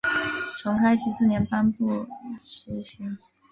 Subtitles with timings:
[0.57, 2.07] 从开禧四年颁布
[2.43, 3.19] 施行。